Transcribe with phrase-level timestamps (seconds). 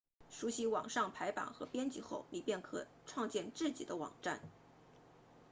[0.31, 4.41] 熟悉网上排版和编辑后你便可创建自己的网站